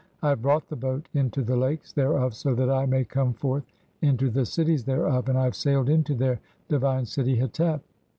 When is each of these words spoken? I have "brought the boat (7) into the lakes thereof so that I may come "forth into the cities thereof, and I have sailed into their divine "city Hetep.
I 0.23 0.29
have 0.29 0.41
"brought 0.41 0.67
the 0.67 0.75
boat 0.75 1.07
(7) 1.13 1.25
into 1.27 1.43
the 1.43 1.55
lakes 1.55 1.93
thereof 1.93 2.33
so 2.33 2.55
that 2.55 2.71
I 2.71 2.87
may 2.87 3.03
come 3.03 3.33
"forth 3.33 3.65
into 4.01 4.31
the 4.31 4.47
cities 4.47 4.85
thereof, 4.85 5.29
and 5.29 5.37
I 5.37 5.43
have 5.43 5.55
sailed 5.55 5.89
into 5.89 6.15
their 6.15 6.39
divine 6.69 7.05
"city 7.05 7.35
Hetep. 7.37 7.81